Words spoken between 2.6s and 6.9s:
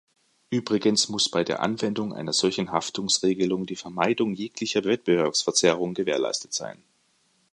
Haftungsregelung die Vermeidung jeglicher Wettbewerbsverzerrung gewährleistet sein.